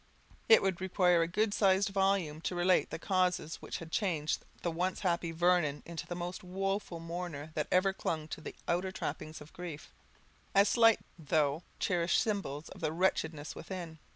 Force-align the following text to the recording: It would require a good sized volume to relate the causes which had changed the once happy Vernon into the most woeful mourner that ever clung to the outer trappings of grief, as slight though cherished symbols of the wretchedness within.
It 0.49 0.63
would 0.63 0.81
require 0.81 1.21
a 1.21 1.27
good 1.27 1.53
sized 1.53 1.89
volume 1.89 2.41
to 2.41 2.55
relate 2.55 2.89
the 2.89 2.97
causes 2.97 3.57
which 3.57 3.77
had 3.77 3.91
changed 3.91 4.43
the 4.63 4.71
once 4.71 5.01
happy 5.01 5.31
Vernon 5.31 5.83
into 5.85 6.07
the 6.07 6.15
most 6.15 6.43
woeful 6.43 6.99
mourner 6.99 7.51
that 7.53 7.67
ever 7.71 7.93
clung 7.93 8.27
to 8.29 8.41
the 8.41 8.55
outer 8.67 8.91
trappings 8.91 9.41
of 9.41 9.53
grief, 9.53 9.91
as 10.55 10.69
slight 10.69 11.01
though 11.19 11.61
cherished 11.77 12.19
symbols 12.19 12.67
of 12.69 12.81
the 12.81 12.91
wretchedness 12.91 13.53
within. 13.55 13.99